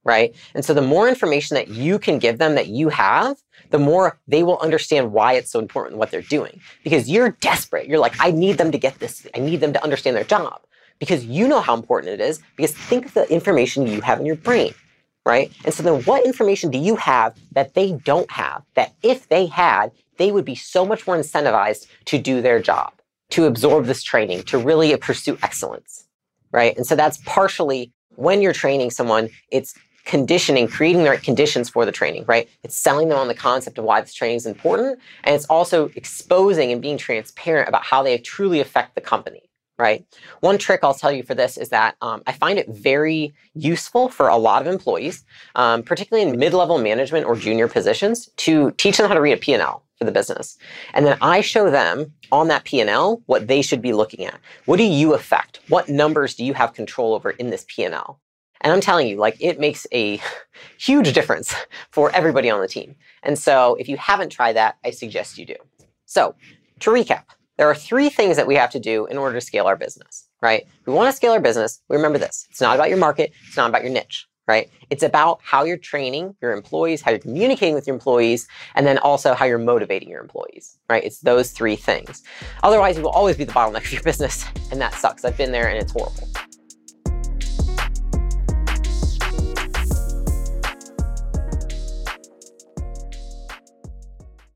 right? 0.03 0.33
And 0.55 0.63
so 0.63 0.73
the 0.73 0.81
more 0.81 1.09
information 1.09 1.55
that 1.55 1.67
you 1.67 1.99
can 1.99 2.17
give 2.17 2.37
them 2.37 2.55
that 2.55 2.67
you 2.67 2.87
have, 2.87 3.35
the 3.71 3.77
more 3.77 4.17
they 4.25 4.41
will 4.41 4.57
understand 4.59 5.11
why 5.11 5.33
it's 5.33 5.51
so 5.51 5.59
important 5.59 5.97
what 5.97 6.11
they're 6.11 6.21
doing. 6.21 6.61
Because 6.81 7.09
you're 7.09 7.31
desperate. 7.41 7.89
You're 7.89 7.99
like, 7.99 8.15
I 8.21 8.31
need 8.31 8.57
them 8.57 8.71
to 8.71 8.77
get 8.77 8.99
this. 8.99 9.27
I 9.35 9.39
need 9.39 9.59
them 9.59 9.73
to 9.73 9.83
understand 9.83 10.15
their 10.15 10.23
job. 10.23 10.61
Because 10.99 11.25
you 11.25 11.47
know 11.47 11.61
how 11.61 11.75
important 11.75 12.13
it 12.13 12.21
is. 12.21 12.39
Because 12.55 12.75
think 12.75 13.05
of 13.05 13.13
the 13.13 13.31
information 13.31 13.87
you 13.87 14.01
have 14.01 14.19
in 14.19 14.25
your 14.25 14.35
brain, 14.35 14.73
right? 15.25 15.51
And 15.65 15.73
so 15.73 15.83
then 15.83 16.03
what 16.03 16.25
information 16.25 16.71
do 16.71 16.77
you 16.77 16.95
have 16.95 17.37
that 17.51 17.73
they 17.73 17.93
don't 17.93 18.29
have? 18.31 18.63
That 18.75 18.93
if 19.03 19.29
they 19.29 19.45
had, 19.45 19.91
they 20.17 20.31
would 20.31 20.45
be 20.45 20.55
so 20.55 20.85
much 20.85 21.05
more 21.05 21.17
incentivized 21.17 21.87
to 22.05 22.17
do 22.17 22.41
their 22.41 22.59
job, 22.59 22.93
to 23.31 23.45
absorb 23.45 23.85
this 23.85 24.03
training, 24.03 24.43
to 24.43 24.57
really 24.57 24.95
pursue 24.97 25.37
excellence, 25.43 26.07
right? 26.51 26.75
And 26.75 26.85
so 26.85 26.95
that's 26.95 27.17
partially 27.25 27.91
when 28.15 28.41
you're 28.41 28.53
training 28.53 28.89
someone, 28.89 29.29
it's 29.51 29.75
conditioning, 30.05 30.67
creating 30.67 31.03
the 31.03 31.09
right 31.09 31.21
conditions 31.21 31.69
for 31.69 31.85
the 31.85 31.91
training, 31.91 32.23
right? 32.27 32.49
It's 32.63 32.75
selling 32.75 33.09
them 33.09 33.19
on 33.19 33.27
the 33.27 33.35
concept 33.35 33.77
of 33.77 33.83
why 33.83 34.01
this 34.01 34.13
training 34.13 34.37
is 34.37 34.45
important. 34.45 34.99
And 35.23 35.35
it's 35.35 35.45
also 35.45 35.91
exposing 35.95 36.71
and 36.71 36.81
being 36.81 36.97
transparent 36.97 37.67
about 37.67 37.83
how 37.83 38.01
they 38.03 38.17
truly 38.17 38.59
affect 38.61 38.95
the 38.95 39.01
company, 39.01 39.43
right? 39.77 40.05
One 40.39 40.57
trick 40.57 40.81
I'll 40.83 40.93
tell 40.93 41.11
you 41.11 41.23
for 41.23 41.35
this 41.35 41.57
is 41.57 41.69
that 41.69 41.95
um, 42.01 42.23
I 42.25 42.31
find 42.31 42.57
it 42.57 42.67
very 42.67 43.33
useful 43.53 44.09
for 44.09 44.27
a 44.27 44.37
lot 44.37 44.61
of 44.61 44.67
employees, 44.67 45.23
um, 45.55 45.83
particularly 45.83 46.27
in 46.27 46.37
mid-level 46.37 46.79
management 46.79 47.25
or 47.25 47.35
junior 47.35 47.67
positions, 47.67 48.27
to 48.37 48.71
teach 48.71 48.97
them 48.97 49.07
how 49.07 49.13
to 49.13 49.21
read 49.21 49.33
a 49.33 49.37
P&L 49.37 49.83
for 49.97 50.05
the 50.05 50.11
business. 50.11 50.57
And 50.93 51.05
then 51.05 51.17
I 51.21 51.41
show 51.41 51.69
them 51.69 52.13
on 52.31 52.47
that 52.47 52.63
P&L 52.63 53.21
what 53.25 53.47
they 53.47 53.61
should 53.61 53.81
be 53.81 53.93
looking 53.93 54.25
at. 54.25 54.39
What 54.65 54.77
do 54.77 54.83
you 54.83 55.13
affect? 55.13 55.59
What 55.69 55.89
numbers 55.89 56.35
do 56.35 56.43
you 56.45 56.53
have 56.53 56.73
control 56.73 57.13
over 57.13 57.31
in 57.31 57.49
this 57.49 57.65
P&L? 57.67 58.19
And 58.61 58.73
I'm 58.73 58.81
telling 58.81 59.07
you, 59.07 59.17
like, 59.17 59.37
it 59.39 59.59
makes 59.59 59.85
a 59.91 60.19
huge 60.79 61.13
difference 61.13 61.53
for 61.91 62.11
everybody 62.11 62.49
on 62.49 62.61
the 62.61 62.67
team. 62.67 62.95
And 63.23 63.37
so 63.37 63.75
if 63.75 63.87
you 63.87 63.97
haven't 63.97 64.29
tried 64.31 64.53
that, 64.53 64.77
I 64.83 64.91
suggest 64.91 65.37
you 65.37 65.45
do. 65.45 65.55
So 66.05 66.35
to 66.79 66.89
recap, 66.89 67.23
there 67.57 67.69
are 67.69 67.75
three 67.75 68.09
things 68.09 68.37
that 68.37 68.47
we 68.47 68.55
have 68.55 68.69
to 68.71 68.79
do 68.79 69.05
in 69.07 69.17
order 69.17 69.35
to 69.35 69.41
scale 69.41 69.65
our 69.65 69.75
business, 69.75 70.27
right? 70.41 70.63
If 70.63 70.87
we 70.87 70.93
want 70.93 71.11
to 71.11 71.15
scale 71.15 71.33
our 71.33 71.39
business, 71.39 71.81
we 71.89 71.95
remember 71.95 72.19
this. 72.19 72.47
It's 72.49 72.61
not 72.61 72.75
about 72.75 72.89
your 72.89 72.97
market. 72.97 73.31
It's 73.47 73.57
not 73.57 73.69
about 73.69 73.83
your 73.83 73.91
niche, 73.91 74.27
right? 74.47 74.69
It's 74.89 75.03
about 75.03 75.39
how 75.43 75.63
you're 75.63 75.77
training 75.77 76.35
your 76.41 76.53
employees, 76.53 77.01
how 77.01 77.11
you're 77.11 77.19
communicating 77.19 77.75
with 77.75 77.87
your 77.87 77.95
employees, 77.95 78.47
and 78.75 78.85
then 78.85 78.97
also 78.99 79.33
how 79.33 79.45
you're 79.45 79.57
motivating 79.57 80.09
your 80.09 80.21
employees, 80.21 80.77
right? 80.89 81.03
It's 81.03 81.19
those 81.19 81.51
three 81.51 81.75
things. 81.75 82.23
Otherwise, 82.63 82.97
you 82.97 83.03
will 83.03 83.09
always 83.09 83.37
be 83.37 83.43
the 83.43 83.53
bottleneck 83.53 83.85
of 83.85 83.91
your 83.91 84.03
business, 84.11 84.45
and 84.71 84.79
that 84.79 84.93
sucks. 84.93 85.25
I've 85.25 85.37
been 85.37 85.51
there 85.51 85.67
and 85.67 85.77
it's 85.77 85.91
horrible. 85.91 86.46